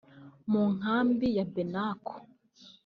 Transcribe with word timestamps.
mu 0.51 0.63
nkambi 0.75 1.27
ya 1.37 1.45
Benako 1.53 2.15